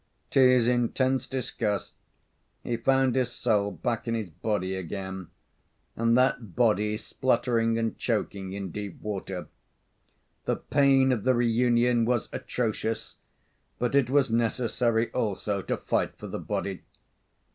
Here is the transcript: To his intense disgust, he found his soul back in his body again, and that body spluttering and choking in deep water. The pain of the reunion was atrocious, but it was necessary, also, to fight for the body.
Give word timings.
To 0.31 0.39
his 0.39 0.67
intense 0.67 1.27
disgust, 1.27 1.93
he 2.63 2.75
found 2.75 3.15
his 3.15 3.31
soul 3.31 3.69
back 3.69 4.07
in 4.07 4.15
his 4.15 4.31
body 4.31 4.73
again, 4.75 5.27
and 5.95 6.17
that 6.17 6.55
body 6.55 6.97
spluttering 6.97 7.77
and 7.77 7.95
choking 7.99 8.51
in 8.51 8.71
deep 8.71 8.99
water. 8.99 9.47
The 10.45 10.55
pain 10.55 11.11
of 11.11 11.23
the 11.23 11.35
reunion 11.35 12.05
was 12.05 12.29
atrocious, 12.31 13.17
but 13.77 13.93
it 13.93 14.09
was 14.09 14.31
necessary, 14.31 15.11
also, 15.11 15.61
to 15.61 15.77
fight 15.77 16.15
for 16.17 16.25
the 16.25 16.39
body. 16.39 16.81